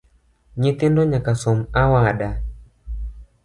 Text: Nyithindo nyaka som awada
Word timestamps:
Nyithindo 0.59 1.01
nyaka 1.11 1.31
som 1.41 1.57
awada 1.81 2.29